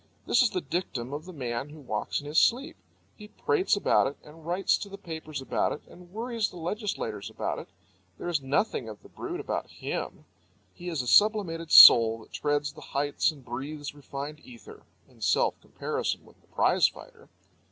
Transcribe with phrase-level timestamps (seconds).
[0.25, 2.75] This is the dictum of the man who walks in his sleep.
[3.15, 7.29] He prates about it, and writes to the papers about it, and worries the legislators
[7.29, 7.69] about it.
[8.17, 10.25] There is nothing of the brute about him.
[10.73, 15.61] He is a sublimated soul that treads the heights and breathes refined ether in self
[15.61, 17.29] comparison with the prize fighter.